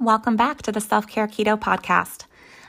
[0.00, 2.24] Welcome back to the Self Care Keto Podcast.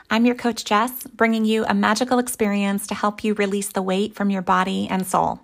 [0.08, 4.14] I'm your coach, Jess, bringing you a magical experience to help you release the weight
[4.14, 5.40] from your body and soul.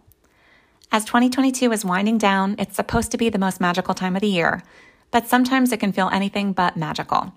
[0.92, 4.29] As 2022 is winding down, it's supposed to be the most magical time of the
[4.29, 4.62] year,
[5.10, 7.33] but sometimes it can feel anything but magical.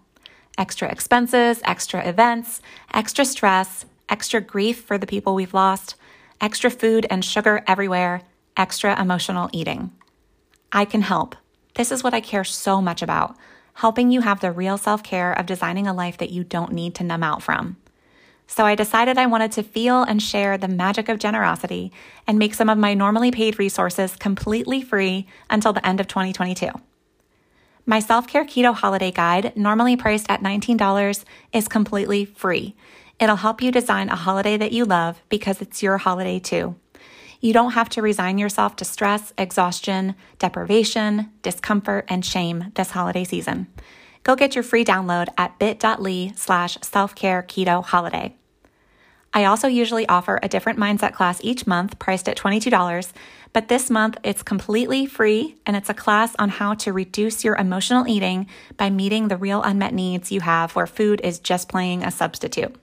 [0.60, 2.62] Extra expenses, extra events,
[2.94, 5.96] extra stress, extra grief for the people we've lost,
[6.40, 8.22] extra food and sugar everywhere,
[8.56, 9.92] extra emotional eating.
[10.72, 11.36] I can help.
[11.74, 13.36] This is what I care so much about
[13.76, 16.96] helping you have the real self care of designing a life that you don't need
[16.96, 17.78] to numb out from.
[18.48, 21.92] So I decided I wanted to feel and share the magic of generosity
[22.28, 26.70] and make some of my normally paid resources completely free until the end of 2022.
[27.86, 31.24] My self care keto holiday guide, normally priced at $19,
[31.54, 32.76] is completely free.
[33.20, 36.76] It'll help you design a holiday that you love because it's your holiday too.
[37.46, 43.24] You don't have to resign yourself to stress, exhaustion, deprivation, discomfort, and shame this holiday
[43.24, 43.68] season.
[44.24, 48.36] Go get your free download at bit.ly slash self-care keto holiday.
[49.32, 53.14] I also usually offer a different mindset class each month priced at $22,
[53.54, 57.58] but this month it's completely free and it's a class on how to reduce your
[57.58, 62.04] emotional eating by meeting the real unmet needs you have where food is just playing
[62.04, 62.76] a substitute.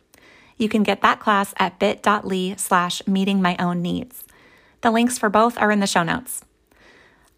[0.57, 4.23] You can get that class at bit.ly slash meeting my own needs.
[4.83, 6.45] The links for both are in the show notes.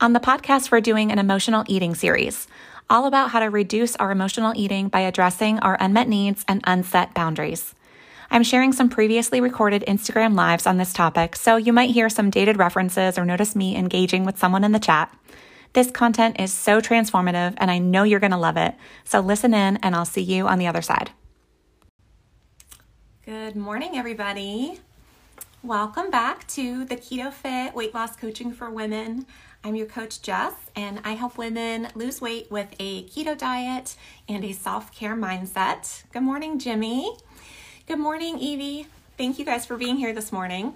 [0.00, 2.48] On the podcast, we're doing an emotional eating series,
[2.89, 7.12] all about how to reduce our emotional eating by addressing our unmet needs and unset
[7.12, 7.75] boundaries.
[8.31, 12.31] I'm sharing some previously recorded Instagram lives on this topic, so you might hear some
[12.31, 15.15] dated references or notice me engaging with someone in the chat.
[15.75, 18.75] This content is so transformative, and I know you're going to love it.
[19.05, 21.11] So listen in, and I'll see you on the other side.
[23.27, 24.81] Good morning, everybody.
[25.64, 29.24] Welcome back to the Keto Fit Weight Loss Coaching for Women.
[29.64, 33.96] I'm your coach, Jess, and I help women lose weight with a keto diet
[34.28, 36.02] and a self care mindset.
[36.12, 37.16] Good morning, Jimmy.
[37.86, 38.88] Good morning, Evie.
[39.16, 40.74] Thank you guys for being here this morning.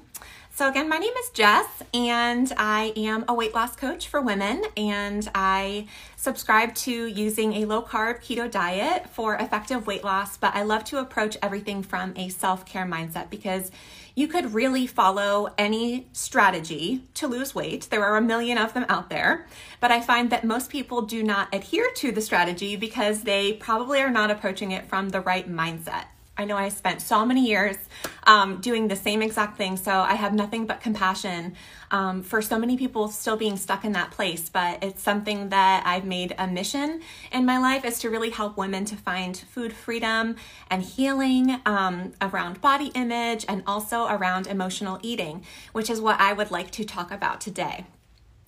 [0.54, 4.64] So, again, my name is Jess, and I am a weight loss coach for women,
[4.76, 10.36] and I subscribe to using a low carb keto diet for effective weight loss.
[10.36, 13.70] But I love to approach everything from a self care mindset because
[14.18, 17.86] you could really follow any strategy to lose weight.
[17.88, 19.46] There are a million of them out there,
[19.78, 24.00] but I find that most people do not adhere to the strategy because they probably
[24.00, 26.06] are not approaching it from the right mindset.
[26.40, 27.76] I know I spent so many years
[28.22, 31.56] um, doing the same exact thing, so I have nothing but compassion
[31.90, 34.48] um, for so many people still being stuck in that place.
[34.48, 37.00] But it's something that I've made a mission
[37.32, 40.36] in my life is to really help women to find food freedom
[40.70, 46.32] and healing um, around body image and also around emotional eating, which is what I
[46.34, 47.84] would like to talk about today.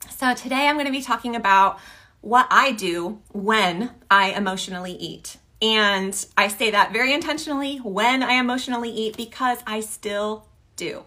[0.09, 1.81] So today I'm going to be talking about
[2.21, 5.39] what I do when I emotionally eat.
[5.63, 11.05] And I say that very intentionally when I emotionally eat because I still do.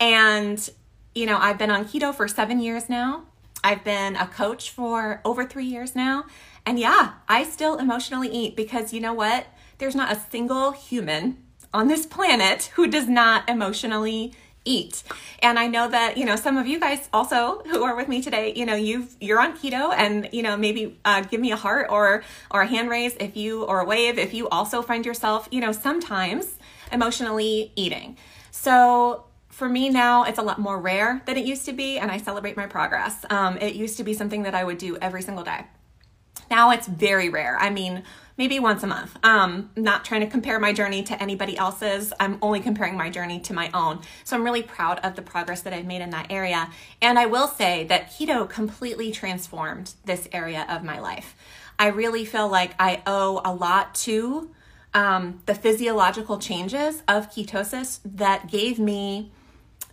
[0.00, 0.68] And,
[1.14, 3.24] you know, I've been on keto for seven years now.
[3.62, 6.24] I've been a coach for over three years now.
[6.66, 9.46] And yeah, I still emotionally eat because you know what?
[9.78, 11.38] There's not a single human
[11.72, 14.32] on this planet who does not emotionally
[14.64, 15.02] eat.
[15.40, 18.22] And I know that, you know, some of you guys also who are with me
[18.22, 21.56] today, you know, you've, you're on keto and, you know, maybe uh, give me a
[21.56, 25.04] heart or, or a hand raise if you, or a wave if you also find
[25.04, 26.58] yourself, you know, sometimes
[26.90, 28.16] emotionally eating.
[28.50, 32.10] So for me now, it's a lot more rare than it used to be, and
[32.10, 33.24] I celebrate my progress.
[33.30, 35.66] Um, it used to be something that I would do every single day.
[36.50, 37.56] Now it's very rare.
[37.58, 38.02] I mean,
[38.36, 39.16] maybe once a month.
[39.24, 42.12] Um, not trying to compare my journey to anybody else's.
[42.18, 44.00] I'm only comparing my journey to my own.
[44.24, 46.70] So I'm really proud of the progress that I've made in that area.
[47.00, 51.36] And I will say that keto completely transformed this area of my life.
[51.78, 54.50] I really feel like I owe a lot to
[54.92, 59.32] um, the physiological changes of ketosis that gave me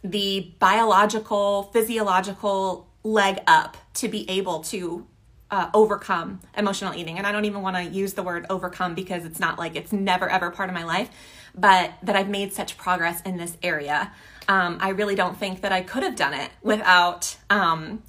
[0.03, 5.07] the biological, physiological leg up to be able to
[5.51, 7.17] uh, overcome emotional eating.
[7.17, 9.91] And I don't even want to use the word overcome because it's not like it's
[9.91, 11.09] never ever part of my life,
[11.53, 14.13] but that I've made such progress in this area.
[14.47, 18.01] Um, I really don't think that I could have done it without um,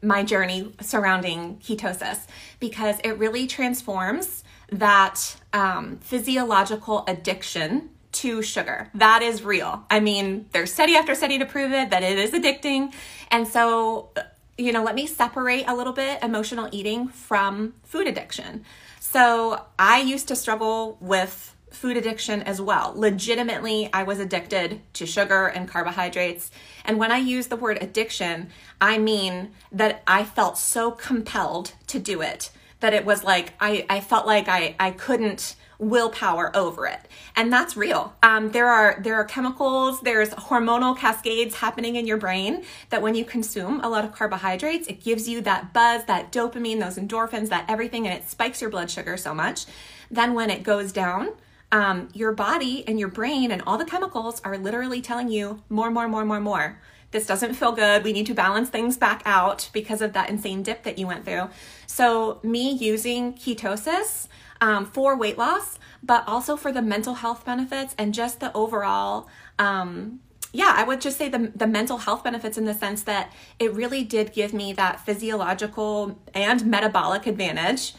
[0.00, 2.26] my journey surrounding ketosis
[2.60, 8.90] because it really transforms that um, physiological addiction to sugar.
[8.94, 9.84] That is real.
[9.90, 12.94] I mean, there's study after study to prove it that it is addicting.
[13.30, 14.10] And so
[14.56, 18.64] you know, let me separate a little bit emotional eating from food addiction.
[19.00, 22.92] So I used to struggle with food addiction as well.
[22.94, 26.50] Legitimately, I was addicted to sugar and carbohydrates.
[26.84, 31.98] And when I use the word addiction, I mean that I felt so compelled to
[31.98, 36.86] do it that it was like I, I felt like I, I couldn't willpower over
[36.86, 37.00] it
[37.36, 42.16] and that's real um, there are there are chemicals there's hormonal cascades happening in your
[42.16, 46.30] brain that when you consume a lot of carbohydrates it gives you that buzz that
[46.32, 49.66] dopamine those endorphins that everything and it spikes your blood sugar so much
[50.10, 51.30] then when it goes down
[51.72, 55.90] um, your body and your brain and all the chemicals are literally telling you more
[55.90, 56.78] more more more more
[57.14, 58.02] this doesn't feel good.
[58.02, 61.24] We need to balance things back out because of that insane dip that you went
[61.24, 61.48] through.
[61.86, 64.26] So, me using ketosis
[64.64, 69.28] um, for weight loss, but also for the mental health benefits and just the overall.
[69.58, 70.20] Um,
[70.54, 73.74] yeah, I would just say the, the mental health benefits in the sense that it
[73.74, 77.92] really did give me that physiological and metabolic advantage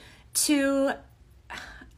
[0.46, 0.94] to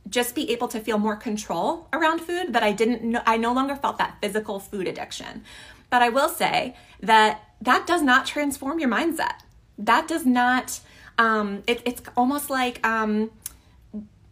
[0.09, 3.53] just be able to feel more control around food that I didn't know, I no
[3.53, 5.45] longer felt that physical food addiction.
[5.89, 9.35] But I will say that that does not transform your mindset.
[9.77, 10.81] That does not,
[11.17, 13.31] um, it, it's almost like um,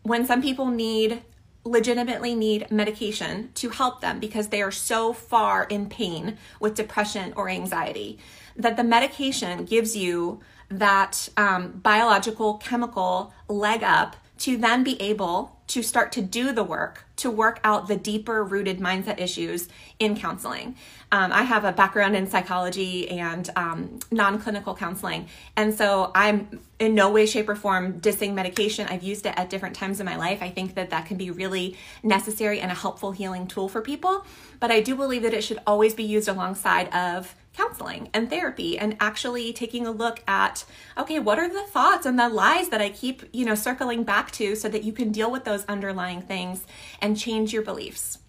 [0.05, 1.23] when some people need
[1.63, 7.33] legitimately need medication to help them because they are so far in pain with depression
[7.35, 8.19] or anxiety
[8.55, 15.54] that the medication gives you that um, biological chemical leg up to then be able
[15.67, 19.69] to start to do the work to work out the deeper rooted mindset issues
[19.99, 20.75] in counseling.
[21.11, 25.27] Um, I have a background in psychology and um, non clinical counseling.
[25.55, 28.87] And so I'm in no way, shape, or form dissing medication.
[28.89, 30.39] I've used it at different times in my life.
[30.41, 34.25] I think that that can be really necessary and a helpful healing tool for people.
[34.59, 38.77] But I do believe that it should always be used alongside of counseling and therapy
[38.77, 40.65] and actually taking a look at
[40.97, 44.31] okay what are the thoughts and the lies that i keep you know circling back
[44.31, 46.65] to so that you can deal with those underlying things
[47.01, 48.19] and change your beliefs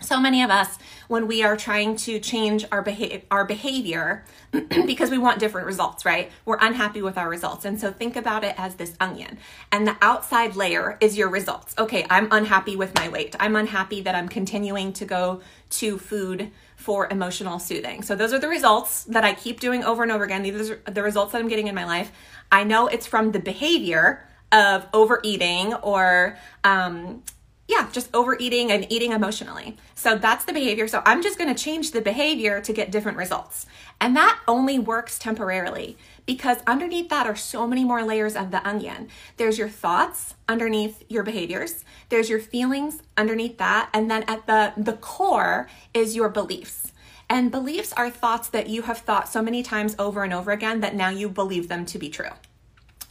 [0.00, 0.78] so many of us
[1.08, 4.24] when we are trying to change our behavior our behavior
[4.86, 8.44] because we want different results right we're unhappy with our results and so think about
[8.44, 9.38] it as this onion
[9.72, 14.00] and the outside layer is your results okay i'm unhappy with my weight i'm unhappy
[14.00, 15.40] that i'm continuing to go
[15.70, 18.02] to food for emotional soothing.
[18.02, 20.42] So those are the results that I keep doing over and over again.
[20.42, 22.12] These are the results that I'm getting in my life.
[22.52, 27.24] I know it's from the behavior of overeating or um,
[27.68, 29.76] yeah, just overeating and eating emotionally.
[29.94, 30.88] So that's the behavior.
[30.88, 33.66] So I'm just going to change the behavior to get different results.
[34.00, 38.66] And that only works temporarily because underneath that are so many more layers of the
[38.66, 39.08] onion.
[39.36, 44.72] There's your thoughts underneath your behaviors, there's your feelings underneath that, and then at the
[44.76, 46.92] the core is your beliefs.
[47.28, 50.80] And beliefs are thoughts that you have thought so many times over and over again
[50.80, 52.30] that now you believe them to be true.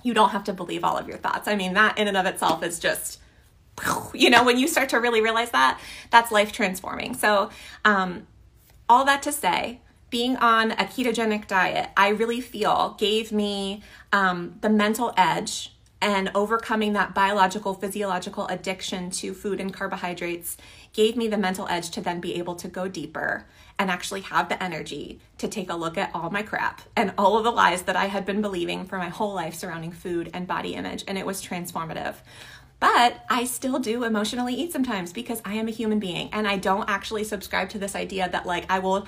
[0.02, 1.48] You don't have to believe all of your thoughts.
[1.48, 3.20] I mean, that in and of itself is just
[4.14, 5.80] you know, when you start to really realize that,
[6.10, 7.14] that's life transforming.
[7.14, 7.50] So,
[7.86, 8.28] um,
[8.90, 13.84] all that to say, being on a ketogenic diet, I really feel gave me
[14.14, 20.56] um, the mental edge and overcoming that biological, physiological addiction to food and carbohydrates
[20.94, 23.46] gave me the mental edge to then be able to go deeper
[23.80, 27.38] and actually have the energy to take a look at all my crap and all
[27.38, 30.48] of the lies that I had been believing for my whole life surrounding food and
[30.48, 31.04] body image.
[31.08, 32.16] And it was transformative.
[32.80, 36.58] But I still do emotionally eat sometimes because I am a human being and I
[36.58, 39.08] don't actually subscribe to this idea that like I will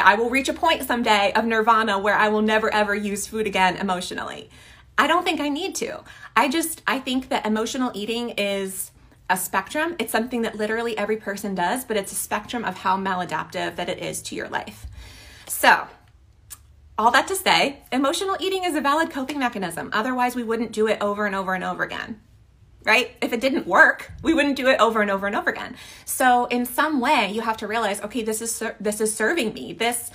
[0.00, 3.46] I will reach a point someday of nirvana where I will never ever use food
[3.46, 4.50] again emotionally.
[4.96, 6.02] I don't think I need to.
[6.36, 8.90] I just, I think that emotional eating is
[9.30, 9.94] a spectrum.
[10.00, 13.88] It's something that literally every person does, but it's a spectrum of how maladaptive that
[13.88, 14.86] it is to your life.
[15.46, 15.86] So,
[16.98, 19.90] all that to say, emotional eating is a valid coping mechanism.
[19.92, 22.20] Otherwise, we wouldn't do it over and over and over again
[22.88, 23.14] right?
[23.20, 25.76] If it didn't work, we wouldn't do it over and over and over again.
[26.06, 29.74] So in some way, you have to realize, okay, this is this is serving me.
[29.74, 30.10] This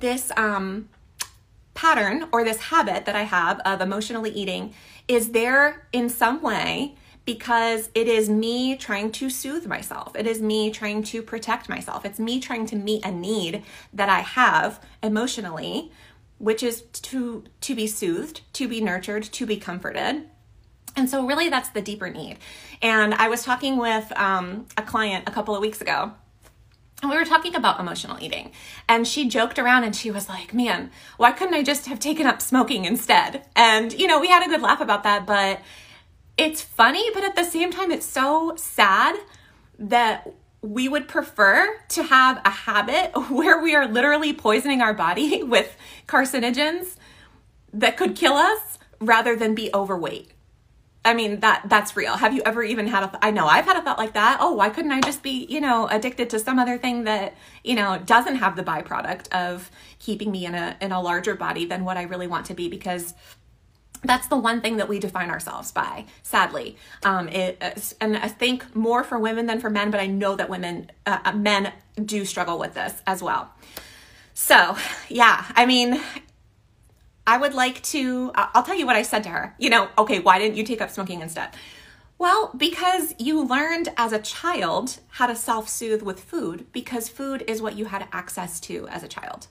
[0.00, 0.88] this um
[1.74, 4.74] pattern or this habit that I have of emotionally eating
[5.06, 10.16] is there in some way because it is me trying to soothe myself.
[10.16, 12.04] It is me trying to protect myself.
[12.04, 15.92] It's me trying to meet a need that I have emotionally,
[16.38, 20.28] which is to to be soothed, to be nurtured, to be comforted.
[20.96, 22.38] And so, really, that's the deeper need.
[22.80, 26.12] And I was talking with um, a client a couple of weeks ago,
[27.02, 28.52] and we were talking about emotional eating.
[28.88, 32.26] And she joked around and she was like, Man, why couldn't I just have taken
[32.26, 33.44] up smoking instead?
[33.54, 35.60] And, you know, we had a good laugh about that, but
[36.38, 39.16] it's funny, but at the same time, it's so sad
[39.78, 45.42] that we would prefer to have a habit where we are literally poisoning our body
[45.42, 45.76] with
[46.06, 46.96] carcinogens
[47.72, 50.30] that could kill us rather than be overweight.
[51.06, 52.16] I mean that that's real.
[52.16, 54.38] Have you ever even had a th- I know I've had a thought like that.
[54.40, 57.76] Oh, why couldn't I just be, you know, addicted to some other thing that, you
[57.76, 59.70] know, doesn't have the byproduct of
[60.00, 62.68] keeping me in a in a larger body than what I really want to be
[62.68, 63.14] because
[64.02, 68.74] that's the one thing that we define ourselves by sadly um, it, and i think
[68.76, 71.72] more for women than for men but i know that women uh, uh, men
[72.04, 73.50] do struggle with this as well
[74.34, 74.76] so
[75.08, 76.00] yeah i mean
[77.26, 80.18] i would like to i'll tell you what i said to her you know okay
[80.18, 81.50] why didn't you take up smoking instead
[82.18, 87.44] well, because you learned as a child how to self soothe with food because food
[87.46, 89.48] is what you had access to as a child.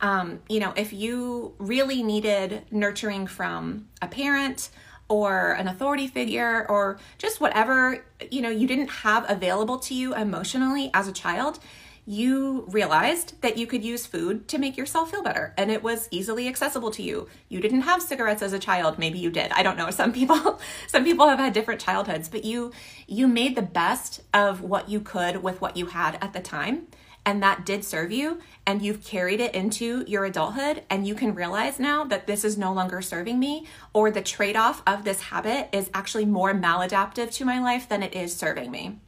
[0.00, 4.68] Um, you know, if you really needed nurturing from a parent
[5.08, 10.14] or an authority figure or just whatever, you know, you didn't have available to you
[10.14, 11.60] emotionally as a child,
[12.04, 16.08] you realized that you could use food to make yourself feel better and it was
[16.10, 17.28] easily accessible to you.
[17.48, 19.52] You didn't have cigarettes as a child, maybe you did.
[19.52, 19.90] I don't know.
[20.02, 22.72] Some people some people have had different childhoods, but you
[23.06, 26.88] you made the best of what you could with what you had at the time
[27.24, 31.34] and that did serve you and you've carried it into your adulthood and you can
[31.34, 35.68] realize now that this is no longer serving me or the trade-off of this habit
[35.72, 38.98] is actually more maladaptive to my life than it is serving me.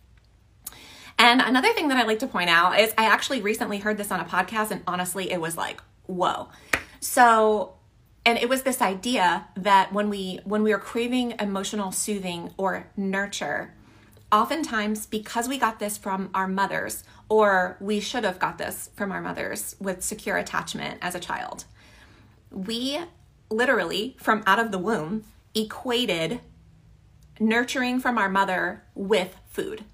[1.18, 4.10] And another thing that I like to point out is I actually recently heard this
[4.10, 6.48] on a podcast, and honestly, it was like, whoa.
[7.00, 7.74] So,
[8.26, 12.88] and it was this idea that when we when we are craving emotional soothing or
[12.96, 13.74] nurture,
[14.32, 19.12] oftentimes because we got this from our mothers, or we should have got this from
[19.12, 21.64] our mothers with secure attachment as a child,
[22.50, 22.98] we
[23.50, 26.40] literally from out of the womb equated
[27.38, 29.84] nurturing from our mother with food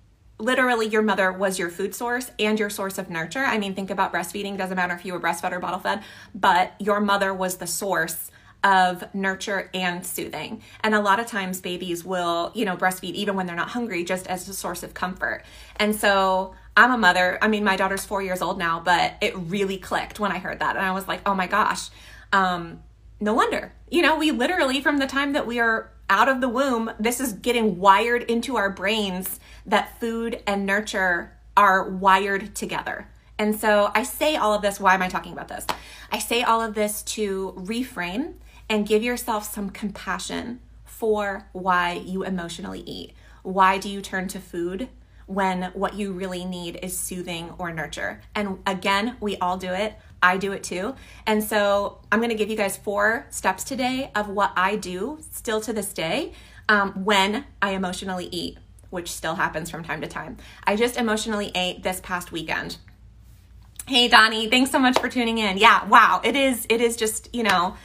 [0.40, 3.44] literally your mother was your food source and your source of nurture.
[3.44, 6.02] I mean, think about breastfeeding, doesn't matter if you were breastfed or bottle fed,
[6.34, 8.30] but your mother was the source
[8.62, 10.62] of nurture and soothing.
[10.82, 14.04] And a lot of times babies will, you know, breastfeed even when they're not hungry
[14.04, 15.44] just as a source of comfort.
[15.76, 17.38] And so I'm a mother.
[17.40, 20.58] I mean, my daughter's 4 years old now, but it really clicked when I heard
[20.60, 21.88] that and I was like, "Oh my gosh."
[22.32, 22.82] Um
[23.22, 23.72] no wonder.
[23.90, 27.20] You know, we literally from the time that we are out of the womb, this
[27.20, 33.08] is getting wired into our brains that food and nurture are wired together.
[33.38, 34.78] And so I say all of this.
[34.78, 35.66] Why am I talking about this?
[36.12, 38.34] I say all of this to reframe
[38.68, 43.14] and give yourself some compassion for why you emotionally eat.
[43.42, 44.88] Why do you turn to food
[45.30, 48.20] when what you really need is soothing or nurture?
[48.34, 49.94] And again, we all do it.
[50.22, 50.94] I do it too.
[51.26, 55.18] And so I'm going to give you guys four steps today of what I do
[55.30, 56.32] still to this day
[56.68, 58.58] um, when I emotionally eat,
[58.90, 60.36] which still happens from time to time.
[60.64, 62.76] I just emotionally ate this past weekend.
[63.86, 65.58] Hey Donnie, thanks so much for tuning in.
[65.58, 67.76] Yeah, wow, it is it is just, you know,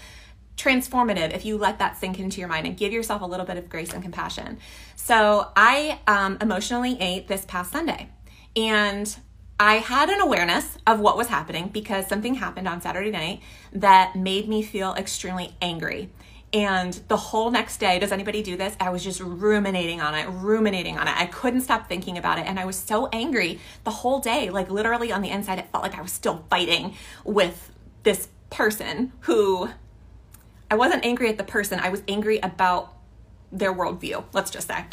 [0.57, 3.57] transformative if you let that sink into your mind and give yourself a little bit
[3.57, 4.57] of grace and compassion.
[4.95, 8.09] So, I um, emotionally ate this past Sunday.
[8.55, 9.15] And
[9.59, 13.41] I had an awareness of what was happening because something happened on Saturday night
[13.73, 16.09] that made me feel extremely angry.
[16.51, 18.75] And the whole next day, does anybody do this?
[18.79, 21.13] I was just ruminating on it, ruminating on it.
[21.17, 22.45] I couldn't stop thinking about it.
[22.45, 24.49] And I was so angry the whole day.
[24.49, 26.95] Like, literally on the inside, it felt like I was still fighting
[27.25, 27.71] with
[28.03, 29.69] this person who
[30.69, 32.93] I wasn't angry at the person, I was angry about
[33.51, 34.85] their worldview, let's just say.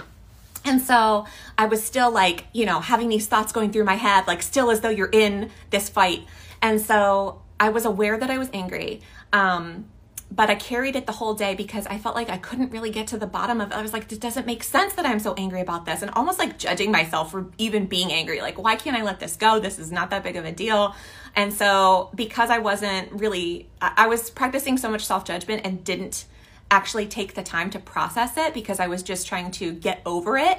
[0.65, 1.27] And so
[1.59, 4.71] I was still like, you know, having these thoughts going through my head, like still
[4.71, 6.25] as though you're in this fight.
[6.61, 9.01] And so I was aware that I was angry.
[9.33, 9.87] Um,
[10.35, 13.07] but I carried it the whole day because I felt like I couldn't really get
[13.09, 13.75] to the bottom of it.
[13.75, 16.01] I was like, it doesn't make sense that I'm so angry about this.
[16.01, 18.41] And almost like judging myself for even being angry.
[18.41, 19.61] Like, why can't I let this go?
[19.61, 20.95] This is not that big of a deal.
[21.37, 26.25] And so, because I wasn't really, I was practicing so much self judgment and didn't
[26.71, 30.39] actually take the time to process it because I was just trying to get over
[30.39, 30.59] it.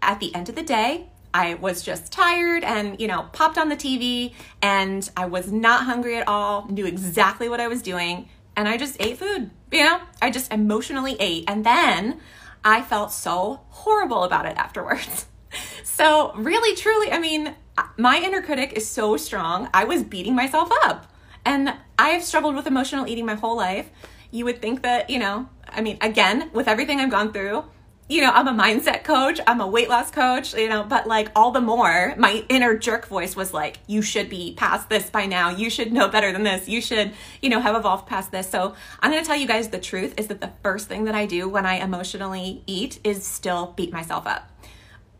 [0.00, 3.68] At the end of the day, I was just tired and, you know, popped on
[3.68, 4.32] the TV
[4.62, 8.76] and I was not hungry at all, knew exactly what I was doing, and I
[8.76, 9.50] just ate food.
[9.72, 11.44] You know, I just emotionally ate.
[11.48, 12.20] And then
[12.64, 15.26] I felt so horrible about it afterwards.
[15.84, 17.54] So, really, truly, I mean,
[17.96, 19.68] my inner critic is so strong.
[19.72, 21.06] I was beating myself up.
[21.44, 23.88] And I have struggled with emotional eating my whole life
[24.34, 27.64] you would think that, you know, I mean, again, with everything I've gone through,
[28.06, 31.30] you know, I'm a mindset coach, I'm a weight loss coach, you know, but like
[31.34, 35.24] all the more, my inner jerk voice was like, you should be past this by
[35.24, 35.48] now.
[35.48, 36.68] You should know better than this.
[36.68, 38.48] You should, you know, have evolved past this.
[38.48, 41.14] So I'm going to tell you guys the truth is that the first thing that
[41.14, 44.50] I do when I emotionally eat is still beat myself up.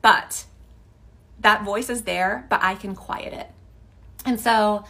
[0.03, 0.45] But
[1.41, 3.51] that voice is there, but I can quiet it.
[4.27, 4.85] And so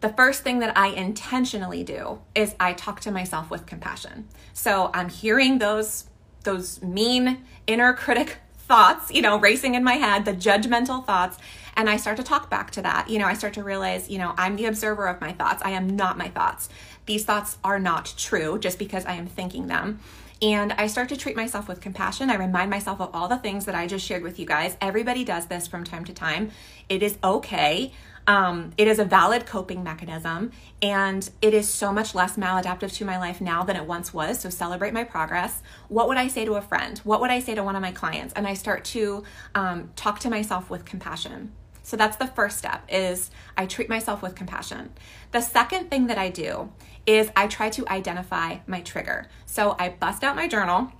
[0.00, 4.28] the first thing that I intentionally do is I talk to myself with compassion.
[4.52, 6.04] So I'm hearing those
[6.48, 11.36] those mean inner critic thoughts, you know, racing in my head, the judgmental thoughts.
[11.76, 13.08] And I start to talk back to that.
[13.10, 15.62] You know, I start to realize, you know, I'm the observer of my thoughts.
[15.62, 16.70] I am not my thoughts.
[17.04, 20.00] These thoughts are not true just because I am thinking them.
[20.40, 22.30] And I start to treat myself with compassion.
[22.30, 24.76] I remind myself of all the things that I just shared with you guys.
[24.80, 26.50] Everybody does this from time to time.
[26.88, 27.92] It is okay.
[28.28, 33.06] Um, it is a valid coping mechanism and it is so much less maladaptive to
[33.06, 34.38] my life now than it once was.
[34.38, 35.62] So celebrate my progress.
[35.88, 36.98] What would I say to a friend?
[37.04, 38.34] What would I say to one of my clients?
[38.34, 41.52] And I start to um, talk to myself with compassion.
[41.82, 44.90] So that's the first step is I treat myself with compassion.
[45.32, 46.70] The second thing that I do
[47.06, 49.28] is I try to identify my trigger.
[49.46, 50.92] So I bust out my journal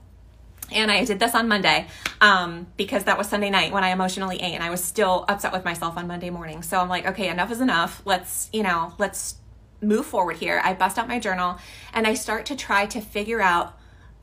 [0.72, 1.86] and I did this on Monday
[2.20, 5.52] um, because that was Sunday night when I emotionally ate, and I was still upset
[5.52, 6.62] with myself on Monday morning.
[6.62, 8.02] So I'm like, okay, enough is enough.
[8.04, 9.36] Let's, you know, let's
[9.80, 10.60] move forward here.
[10.64, 11.58] I bust out my journal
[11.92, 13.77] and I start to try to figure out,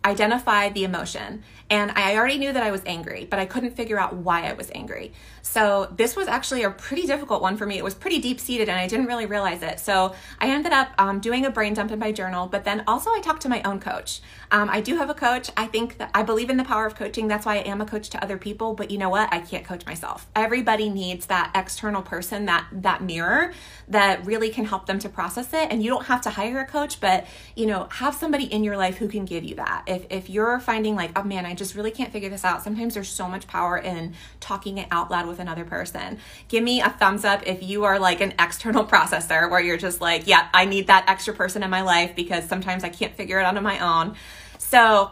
[0.06, 1.44] identify the emotion.
[1.70, 4.54] And I already knew that I was angry, but I couldn't figure out why I
[4.54, 5.14] was angry.
[5.42, 7.78] So this was actually a pretty difficult one for me.
[7.78, 9.80] It was pretty deep seated and I didn't really realize it.
[9.80, 13.10] So I ended up um, doing a brain dump in my journal, but then also
[13.10, 14.22] I talked to my own coach.
[14.52, 15.50] Um, I do have a coach.
[15.58, 17.28] I think that I believe in the power of coaching.
[17.28, 18.76] That's why I am a coach to other people.
[18.76, 19.34] But you know what?
[19.34, 20.28] I can't coach myself.
[20.36, 23.54] Everybody needs that external person, that that mirror
[23.88, 25.72] that really can help them to process it.
[25.72, 28.78] And you don't have to hire a coach, but you know, have somebody in your
[28.78, 29.84] life who can give you that.
[29.96, 32.62] If if you're finding like, oh man, I just really can't figure this out.
[32.64, 36.20] Sometimes there's so much power in talking it out loud with another person.
[36.48, 40.02] Give me a thumbs up if you are like an external processor where you're just
[40.02, 43.40] like, yeah, I need that extra person in my life because sometimes I can't figure
[43.40, 44.16] it out on my own.
[44.58, 45.12] So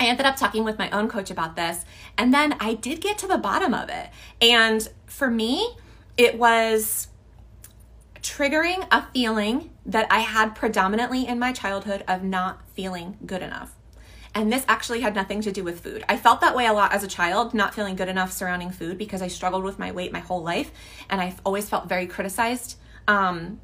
[0.00, 1.84] I ended up talking with my own coach about this,
[2.16, 4.08] and then I did get to the bottom of it.
[4.40, 5.76] And for me,
[6.16, 7.08] it was
[8.22, 13.74] triggering a feeling that I had predominantly in my childhood of not feeling good enough.
[14.34, 16.04] And this actually had nothing to do with food.
[16.08, 18.96] I felt that way a lot as a child, not feeling good enough surrounding food
[18.96, 20.70] because I struggled with my weight my whole life.
[21.08, 22.76] And I've always felt very criticized
[23.08, 23.60] um,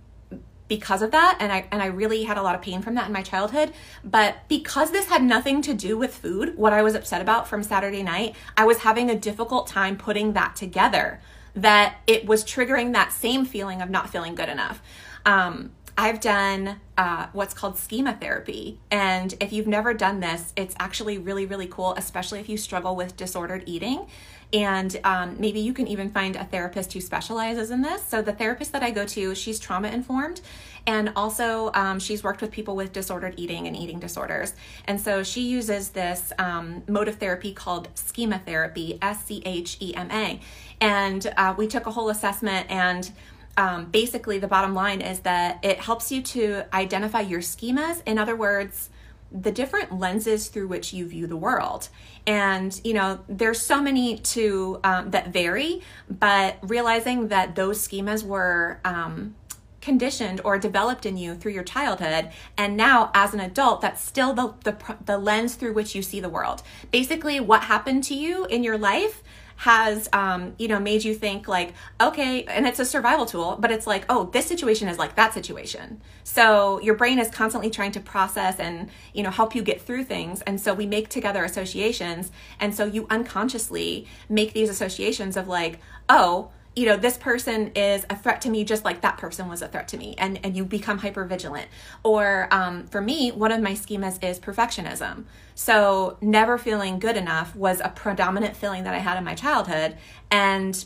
[0.69, 3.07] because of that and I and I really had a lot of pain from that
[3.07, 6.95] in my childhood but because this had nothing to do with food what I was
[6.95, 11.21] upset about from Saturday night I was having a difficult time putting that together
[11.55, 14.83] that it was triggering that same feeling of not feeling good enough
[15.25, 18.79] um, I've done uh, what's called schema therapy.
[18.91, 22.95] And if you've never done this, it's actually really, really cool, especially if you struggle
[22.95, 24.07] with disordered eating.
[24.53, 28.03] And um, maybe you can even find a therapist who specializes in this.
[28.05, 30.41] So, the therapist that I go to, she's trauma informed.
[30.87, 34.55] And also, um, she's worked with people with disordered eating and eating disorders.
[34.85, 39.79] And so, she uses this um, mode of therapy called schema therapy, S C H
[39.81, 40.41] E M A.
[40.81, 43.11] And uh, we took a whole assessment and
[43.57, 48.03] um, basically the bottom line is that it helps you to identify your schemas.
[48.07, 48.91] In other words,
[49.33, 51.89] the different lenses through which you view the world
[52.27, 58.23] and you know there's so many to um, that vary but realizing that those schemas
[58.23, 59.35] were um,
[59.81, 64.33] conditioned or developed in you through your childhood and now as an adult that's still
[64.33, 68.47] the, the the lens through which you see the world basically what happened to you
[68.47, 69.23] in your life
[69.57, 73.71] has um, you know made you think like okay and it's a survival tool but
[73.71, 76.01] it's like oh this situation is like that situation.
[76.25, 80.05] So your brain is constantly trying to process and you know help you get through
[80.05, 80.43] things.
[80.43, 82.31] And so we make together associations.
[82.61, 88.05] And so you unconsciously make these associations of like oh you know this person is
[88.11, 90.15] a threat to me just like that person was a threat to me.
[90.19, 91.69] And and you become hyper vigilant
[92.05, 95.25] or um, for me one of my schemas is perfectionism.
[95.55, 99.97] So never feeling good enough was a predominant feeling that i had in my childhood.
[100.31, 100.85] And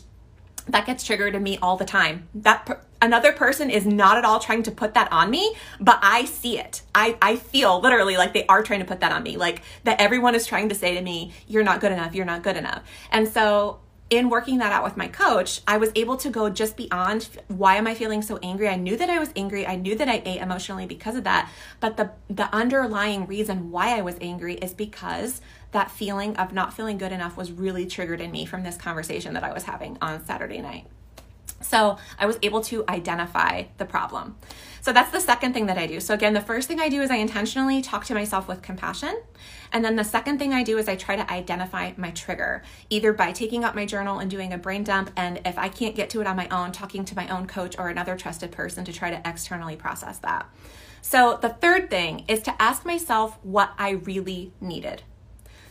[0.67, 2.29] that gets triggered in me all the time.
[2.35, 5.99] That per- another person is not at all trying to put that on me but
[6.01, 6.83] i see it.
[6.95, 9.35] I, I feel literally like they are trying to put that on me.
[9.35, 12.15] Like that everyone is trying to say to me you're not good enough.
[12.15, 12.83] You're not good enough.
[13.11, 16.75] And so in working that out with my coach, I was able to go just
[16.75, 18.67] beyond why am I feeling so angry?
[18.67, 19.65] I knew that I was angry.
[19.65, 21.49] I knew that I ate emotionally because of that.
[21.79, 25.39] But the the underlying reason why I was angry is because
[25.71, 29.33] that feeling of not feeling good enough was really triggered in me from this conversation
[29.33, 30.87] that I was having on Saturday night.
[31.63, 34.37] So I was able to identify the problem.
[34.81, 35.99] So that's the second thing that I do.
[35.99, 39.21] So again, the first thing I do is I intentionally talk to myself with compassion.
[39.71, 43.13] And then the second thing I do is I try to identify my trigger, either
[43.13, 45.11] by taking out my journal and doing a brain dump.
[45.15, 47.75] And if I can't get to it on my own, talking to my own coach
[47.77, 50.49] or another trusted person to try to externally process that.
[51.01, 55.03] So the third thing is to ask myself what I really needed.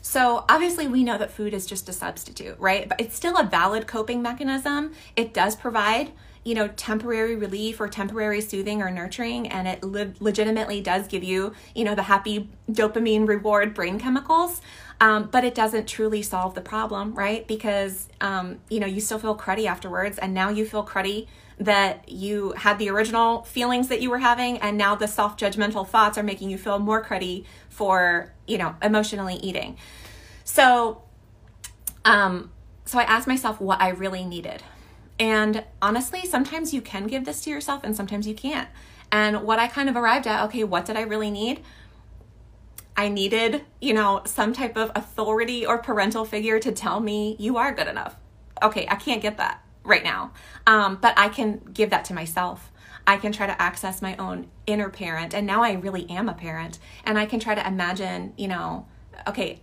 [0.03, 2.89] So, obviously, we know that food is just a substitute, right?
[2.89, 4.93] But it's still a valid coping mechanism.
[5.15, 6.13] It does provide,
[6.45, 11.23] you know, temporary relief or temporary soothing or nurturing, and it le- legitimately does give
[11.23, 14.63] you, you know, the happy dopamine reward brain chemicals.
[15.03, 17.47] Um, but it doesn't truly solve the problem, right?
[17.47, 21.27] Because, um, you know, you still feel cruddy afterwards, and now you feel cruddy
[21.61, 25.87] that you had the original feelings that you were having, and now the self judgmental
[25.87, 29.77] thoughts are making you feel more cruddy for, you know, emotionally eating.
[30.43, 31.03] So,
[32.05, 32.51] um,
[32.87, 34.63] so I asked myself what I really needed.
[35.19, 38.69] And honestly, sometimes you can give this to yourself and sometimes you can't.
[39.13, 41.63] And what I kind of arrived at, okay, what did I really need?
[42.97, 47.59] I needed, you know, some type of authority or parental figure to tell me you
[47.59, 48.17] are good enough.
[48.63, 50.33] Okay, I can't get that right now.
[50.67, 52.71] Um, but I can give that to myself.
[53.07, 55.35] I can try to access my own inner parent.
[55.35, 56.79] And now I really am a parent.
[57.05, 58.87] And I can try to imagine, you know,
[59.27, 59.61] okay,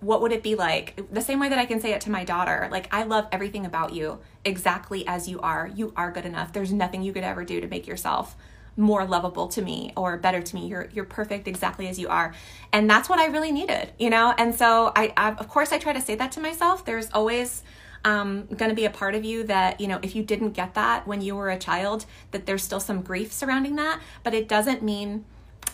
[0.00, 1.00] what would it be like?
[1.12, 3.64] The same way that I can say it to my daughter, like, I love everything
[3.64, 5.70] about you exactly as you are.
[5.72, 6.52] You are good enough.
[6.52, 8.34] There's nothing you could ever do to make yourself
[8.76, 10.66] more lovable to me or better to me.
[10.66, 12.34] You're you're perfect exactly as you are.
[12.72, 14.34] And that's what I really needed, you know?
[14.36, 16.84] And so I, I of course I try to say that to myself.
[16.84, 17.62] There's always
[18.04, 20.74] um, going to be a part of you that, you know, if you didn't get
[20.74, 24.00] that when you were a child, that there's still some grief surrounding that.
[24.24, 25.24] But it doesn't mean,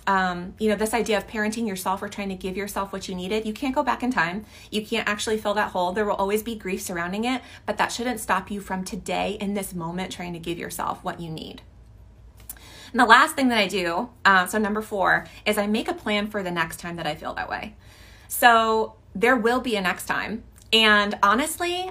[0.07, 3.15] um, you know, this idea of parenting yourself or trying to give yourself what you
[3.15, 4.45] needed, you can't go back in time.
[4.71, 5.93] You can't actually fill that hole.
[5.93, 9.55] There will always be grief surrounding it, but that shouldn't stop you from today in
[9.55, 11.63] this moment trying to give yourself what you need.
[12.93, 15.95] And the last thing that I do, uh, so number four, is I make a
[15.95, 17.75] plan for the next time that I feel that way.
[18.29, 20.43] So there will be a next time.
[20.73, 21.91] And honestly,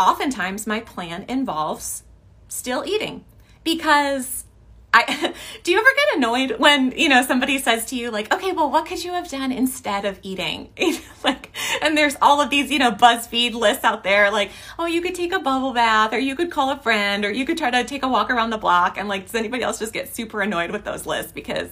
[0.00, 2.04] oftentimes my plan involves
[2.48, 3.24] still eating.
[3.62, 4.44] Because
[4.92, 8.50] I do you ever get annoyed when you know somebody says to you like okay
[8.50, 10.70] well what could you have done instead of eating?
[11.22, 15.02] Like and there's all of these you know BuzzFeed lists out there like oh you
[15.02, 17.70] could take a bubble bath or you could call a friend or you could try
[17.70, 20.40] to take a walk around the block and like does anybody else just get super
[20.40, 21.30] annoyed with those lists?
[21.30, 21.68] Because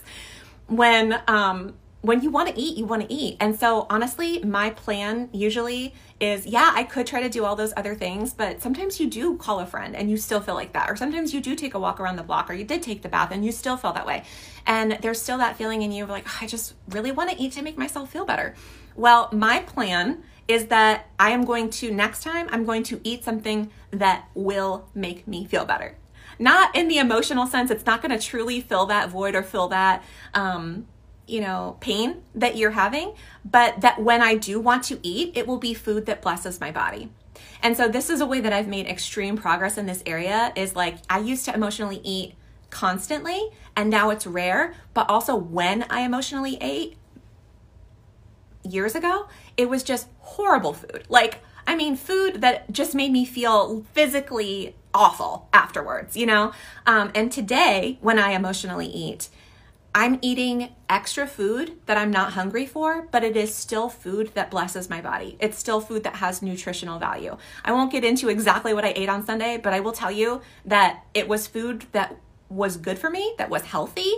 [0.67, 3.37] when um when you want to eat, you want to eat.
[3.41, 7.73] And so, honestly, my plan usually is yeah, I could try to do all those
[7.77, 10.91] other things, but sometimes you do call a friend and you still feel like that.
[10.91, 13.09] Or sometimes you do take a walk around the block or you did take the
[13.09, 14.25] bath and you still feel that way.
[14.67, 17.41] And there's still that feeling in you of like, oh, I just really want to
[17.41, 18.55] eat to make myself feel better.
[18.97, 23.23] Well, my plan is that I am going to, next time, I'm going to eat
[23.23, 25.97] something that will make me feel better.
[26.39, 29.69] Not in the emotional sense, it's not going to truly fill that void or fill
[29.69, 30.03] that.
[30.35, 30.87] Um,
[31.29, 33.15] you know, pain that you're having,
[33.45, 36.71] but that when I do want to eat, it will be food that blesses my
[36.71, 37.11] body.
[37.63, 40.75] And so this is a way that I've made extreme progress in this area is
[40.75, 42.35] like I used to emotionally eat
[42.71, 46.97] constantly and now it's rare, but also when I emotionally ate
[48.65, 51.05] years ago, it was just horrible food.
[51.09, 56.53] Like I mean, food that just made me feel physically awful afterwards, you know?
[56.87, 59.29] Um, and today, when I emotionally eat,
[59.95, 64.51] I'm eating extra food that I'm not hungry for, but it is still food that
[64.51, 65.37] blesses my body.
[65.41, 67.37] It's still food that has nutritional value.
[67.65, 70.43] I won't get into exactly what I ate on Sunday, but I will tell you
[70.65, 72.17] that it was food that
[72.49, 74.13] was good for me, that was healthy,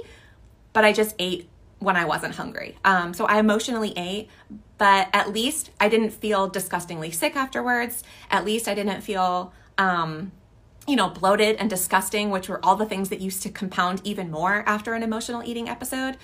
[0.72, 2.76] but I just ate when I wasn't hungry.
[2.84, 4.28] Um, so I emotionally ate,
[4.76, 8.04] but at least I didn't feel disgustingly sick afterwards.
[8.30, 10.32] At least I didn't feel um,
[10.90, 14.30] you know, bloated and disgusting, which were all the things that used to compound even
[14.30, 16.16] more after an emotional eating episode.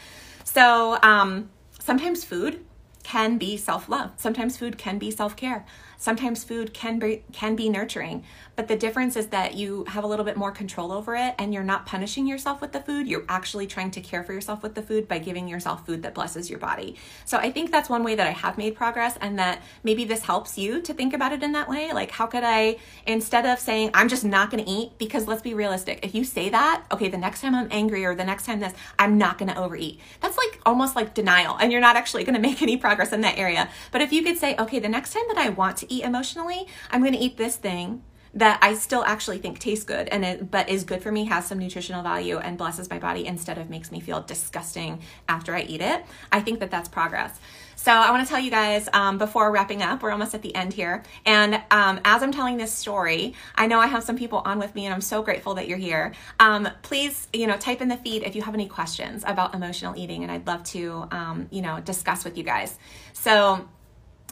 [0.42, 2.64] So um, sometimes food
[3.05, 4.11] can be self love.
[4.16, 5.64] Sometimes food can be self care.
[5.96, 8.24] Sometimes food can be can be nurturing,
[8.56, 11.52] but the difference is that you have a little bit more control over it and
[11.52, 13.06] you're not punishing yourself with the food.
[13.06, 16.14] You're actually trying to care for yourself with the food by giving yourself food that
[16.14, 16.96] blesses your body.
[17.24, 20.22] So I think that's one way that I have made progress and that maybe this
[20.22, 21.92] helps you to think about it in that way.
[21.92, 25.42] Like how could I instead of saying I'm just not going to eat because let's
[25.42, 26.00] be realistic.
[26.02, 28.74] If you say that, okay, the next time I'm angry or the next time this,
[28.98, 30.00] I'm not going to overeat.
[30.20, 33.20] That's like almost like denial and you're not actually going to make any progress in
[33.20, 33.68] that area.
[33.92, 36.66] But if you could say, okay, the next time that I want to eat emotionally,
[36.90, 38.03] I'm going to eat this thing
[38.35, 41.46] that I still actually think tastes good and it, but is good for me, has
[41.46, 45.62] some nutritional value and blesses my body instead of makes me feel disgusting after I
[45.62, 46.05] eat it.
[46.31, 47.40] I think that that's progress.
[47.77, 50.55] So I want to tell you guys um, before wrapping up, we're almost at the
[50.55, 51.03] end here.
[51.25, 54.75] And um, as I'm telling this story, I know I have some people on with
[54.75, 56.12] me, and I'm so grateful that you're here.
[56.40, 59.96] Um, please, you know, type in the feed if you have any questions about emotional
[59.96, 62.77] eating, and I'd love to, um, you know, discuss with you guys.
[63.12, 63.68] So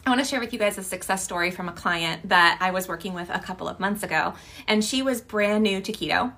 [0.06, 2.72] I want to share with you guys a success story from a client that I
[2.72, 4.34] was working with a couple of months ago.
[4.68, 6.32] And she was brand new to keto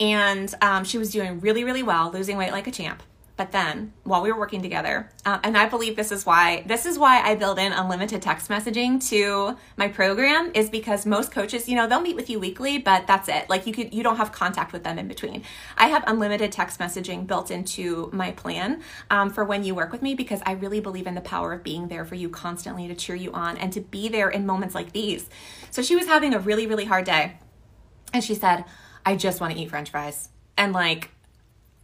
[0.00, 3.02] and um, she was doing really, really well, losing weight like a champ.
[3.36, 6.84] But then while we were working together, uh, and I believe this is why this
[6.84, 11.68] is why I build in unlimited text messaging to my program is because most coaches,
[11.68, 13.48] you know, they'll meet with you weekly, but that's it.
[13.48, 15.42] Like you could you don't have contact with them in between.
[15.78, 20.02] I have unlimited text messaging built into my plan um, for when you work with
[20.02, 22.94] me because I really believe in the power of being there for you constantly to
[22.94, 25.28] cheer you on and to be there in moments like these.
[25.70, 27.38] So she was having a really really hard day,
[28.12, 28.66] and she said,
[29.06, 31.10] "I just want to eat French fries," and like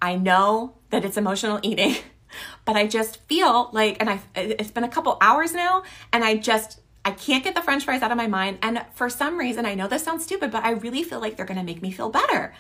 [0.01, 1.97] I know that it's emotional eating,
[2.65, 5.83] but I just feel like, and I, it's been a couple hours now,
[6.13, 8.59] and I just, I can't get the french fries out of my mind.
[8.63, 11.47] And for some reason, I know this sounds stupid, but I really feel like they're
[11.47, 12.55] to make me feel better.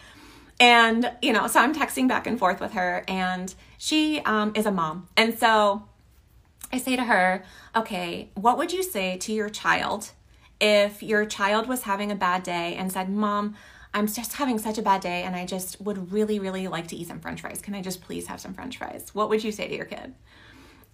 [0.60, 4.66] And, you know, so I'm texting back and forth with her, and she um, is
[4.66, 5.08] a mom.
[5.16, 5.84] And so
[6.72, 7.44] I say to her,
[7.76, 10.10] okay, what would you say to your child
[10.60, 13.54] if your child was having a bad day and said, Mom,
[13.94, 16.96] I'm just having such a bad day and I just would really, really like to
[16.96, 17.62] eat some french fries.
[17.62, 19.10] Can I just please have some french fries?
[19.14, 20.14] What would you say to your kid?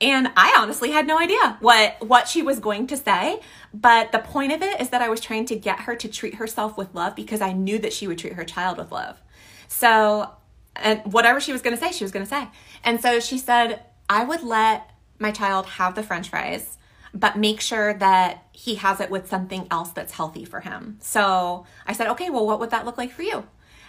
[0.01, 3.41] And I honestly had no idea what what she was going to say,
[3.73, 6.35] but the point of it is that I was trying to get her to treat
[6.35, 9.21] herself with love because I knew that she would treat her child with love.
[9.69, 10.31] So,
[10.75, 12.49] and whatever she was going to say, she was going to say.
[12.83, 16.77] And so she said, "I would let my child have the french fries
[17.15, 20.99] but make sure that he has it with something else that's healthy for him.
[21.01, 23.47] So I said, okay, well, what would that look like for you?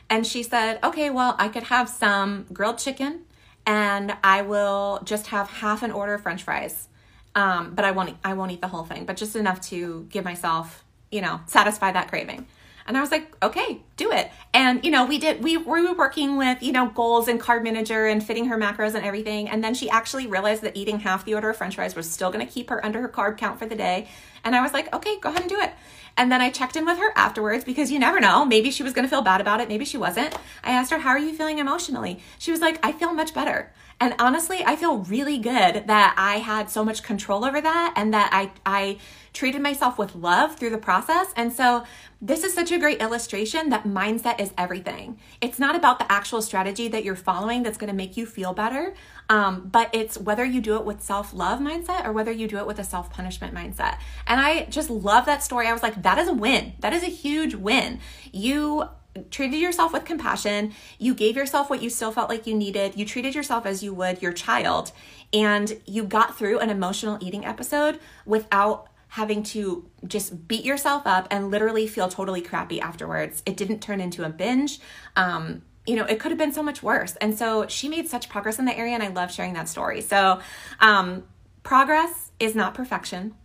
[0.10, 3.22] And she said, okay, well, I could have some grilled chicken
[3.66, 6.88] and I will just have half an order of french fries.
[7.34, 10.24] Um, but I won't, I won't eat the whole thing, but just enough to give
[10.24, 12.48] myself, you know, satisfy that craving.
[12.88, 14.32] And I was like, okay, do it.
[14.54, 17.63] And, you know, we did, we, we were working with, you know, goals and Carb
[17.63, 19.50] Manager and fitting her macros and everything.
[19.50, 22.32] And then she actually realized that eating half the order of french fries was still
[22.32, 24.08] going to keep her under her carb count for the day.
[24.43, 25.74] And I was like, okay, go ahead and do it.
[26.17, 28.45] And then I checked in with her afterwards because you never know.
[28.45, 29.67] Maybe she was going to feel bad about it.
[29.67, 30.34] Maybe she wasn't.
[30.63, 32.19] I asked her, how are you feeling emotionally?
[32.38, 33.74] She was like, I feel much better.
[33.99, 38.13] And honestly, I feel really good that I had so much control over that and
[38.13, 38.97] that I, I
[39.31, 41.27] treated myself with love through the process.
[41.38, 41.86] And so
[42.21, 45.19] this is such a great illustration that mindset is everything.
[45.39, 48.53] It's not about the actual strategy that you're following that's going to make you feel
[48.53, 48.93] better,
[49.29, 52.58] um, but it's whether you do it with self love mindset or whether you do
[52.58, 53.97] it with a self punishment mindset.
[54.27, 55.67] And I just love that story.
[55.67, 56.73] I was like, that is a win.
[56.79, 57.99] That is a huge win.
[58.31, 58.89] You
[59.32, 60.73] treated yourself with compassion.
[60.99, 62.95] You gave yourself what you still felt like you needed.
[62.95, 64.91] You treated yourself as you would your child.
[65.34, 71.28] And you got through an emotional eating episode without having to just beat yourself up
[71.32, 73.41] and literally feel totally crappy afterwards.
[73.45, 74.80] It didn't turn into a binge.
[75.15, 77.15] Um, you know, it could have been so much worse.
[77.17, 80.01] And so she made such progress in that area, and I love sharing that story.
[80.01, 80.39] So,
[80.80, 81.23] um,
[81.63, 83.36] progress is not perfection.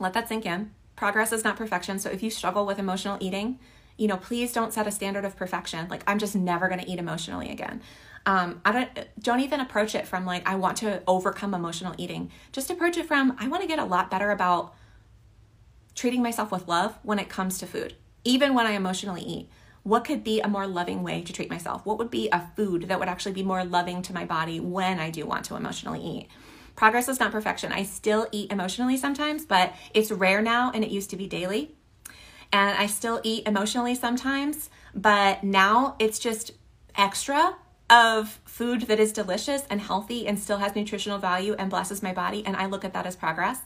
[0.00, 0.72] Let that sink in.
[0.96, 1.98] Progress is not perfection.
[1.98, 3.58] So, if you struggle with emotional eating,
[3.96, 5.88] you know, please don't set a standard of perfection.
[5.88, 7.80] Like, I'm just never going to eat emotionally again.
[8.26, 12.30] Um, I don't don't even approach it from like I want to overcome emotional eating.
[12.52, 14.74] Just approach it from I want to get a lot better about
[15.94, 19.50] treating myself with love when it comes to food, even when I emotionally eat.
[19.82, 21.84] What could be a more loving way to treat myself?
[21.84, 24.98] What would be a food that would actually be more loving to my body when
[24.98, 26.28] I do want to emotionally eat?
[26.74, 27.70] Progress is not perfection.
[27.70, 31.74] I still eat emotionally sometimes, but it's rare now and it used to be daily.
[32.54, 36.52] And I still eat emotionally sometimes, but now it's just
[36.96, 37.56] extra
[37.90, 42.12] of food that is delicious and healthy and still has nutritional value and blesses my
[42.12, 42.46] body.
[42.46, 43.58] And I look at that as progress.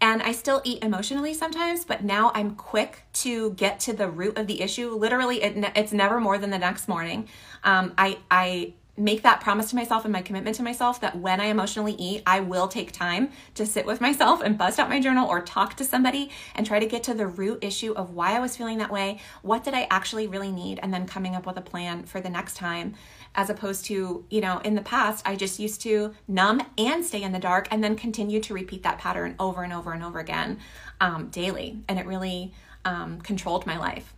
[0.00, 4.36] And I still eat emotionally sometimes, but now I'm quick to get to the root
[4.36, 4.90] of the issue.
[4.90, 7.28] Literally, it, it's never more than the next morning.
[7.62, 11.40] Um, I, I make that promise to myself and my commitment to myself that when
[11.40, 15.00] I emotionally eat, I will take time to sit with myself and bust out my
[15.00, 18.36] journal or talk to somebody and try to get to the root issue of why
[18.36, 19.20] I was feeling that way.
[19.42, 20.80] What did I actually really need?
[20.82, 22.94] And then coming up with a plan for the next time,
[23.34, 27.22] as opposed to, you know, in the past, I just used to numb and stay
[27.22, 30.18] in the dark and then continue to repeat that pattern over and over and over
[30.18, 30.58] again
[31.00, 31.78] um, daily.
[31.88, 32.54] And it really
[32.86, 34.14] um, controlled my life.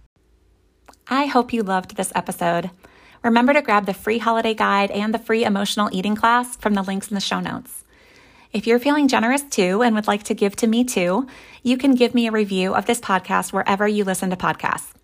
[1.08, 2.70] I hope you loved this episode.
[3.28, 6.80] Remember to grab the free holiday guide and the free emotional eating class from the
[6.80, 7.84] links in the show notes.
[8.54, 11.26] If you're feeling generous too and would like to give to me too,
[11.62, 14.94] you can give me a review of this podcast wherever you listen to podcasts.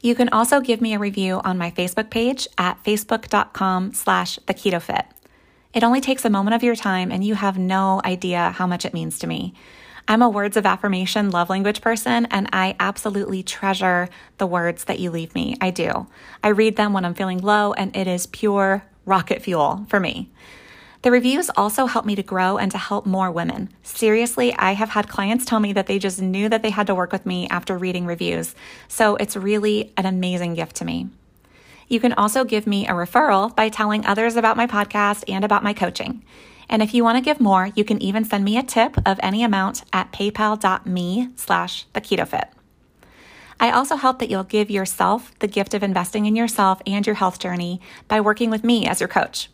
[0.00, 4.54] You can also give me a review on my Facebook page at facebook.com slash the
[4.54, 5.04] keto fit.
[5.74, 8.86] It only takes a moment of your time and you have no idea how much
[8.86, 9.52] it means to me.
[10.06, 14.98] I'm a words of affirmation love language person, and I absolutely treasure the words that
[14.98, 15.56] you leave me.
[15.60, 16.06] I do.
[16.42, 20.30] I read them when I'm feeling low, and it is pure rocket fuel for me.
[21.00, 23.70] The reviews also help me to grow and to help more women.
[23.82, 26.94] Seriously, I have had clients tell me that they just knew that they had to
[26.94, 28.54] work with me after reading reviews.
[28.88, 31.08] So it's really an amazing gift to me.
[31.88, 35.62] You can also give me a referral by telling others about my podcast and about
[35.62, 36.22] my coaching.
[36.68, 39.20] And if you want to give more, you can even send me a tip of
[39.22, 42.48] any amount at paypal.me slash the keto fit.
[43.60, 47.14] I also hope that you'll give yourself the gift of investing in yourself and your
[47.14, 49.48] health journey by working with me as your coach.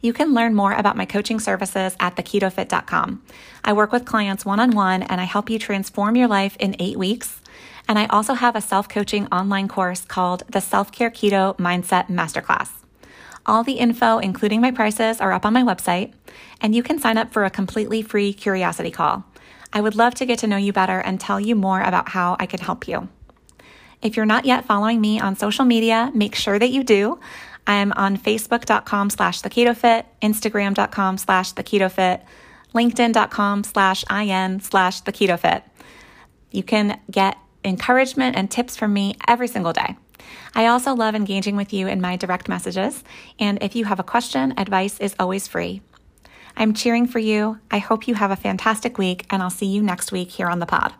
[0.00, 3.22] You can learn more about my coaching services at theketofit.com.
[3.64, 6.76] I work with clients one on one and I help you transform your life in
[6.78, 7.40] eight weeks.
[7.88, 12.08] And I also have a self coaching online course called the Self Care Keto Mindset
[12.08, 12.85] Masterclass.
[13.46, 16.12] All the info, including my prices, are up on my website,
[16.60, 19.24] and you can sign up for a completely free curiosity call.
[19.72, 22.36] I would love to get to know you better and tell you more about how
[22.40, 23.08] I can help you.
[24.02, 27.20] If you're not yet following me on social media, make sure that you do.
[27.68, 32.22] I'm on facebook.com slash the keto fit, instagram.com slash the keto fit,
[32.74, 35.62] linkedin.com slash in slash the keto fit.
[36.50, 39.96] You can get encouragement and tips from me every single day.
[40.54, 43.04] I also love engaging with you in my direct messages,
[43.38, 45.82] and if you have a question, advice is always free.
[46.56, 47.58] I'm cheering for you.
[47.70, 50.58] I hope you have a fantastic week, and I'll see you next week here on
[50.58, 50.94] the pod.